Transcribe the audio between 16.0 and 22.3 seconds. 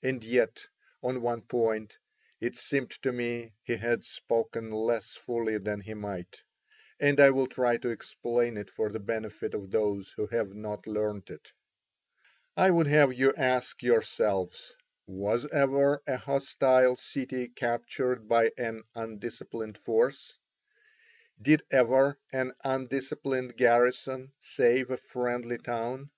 a hostile city captured by an undisciplined force? Did ever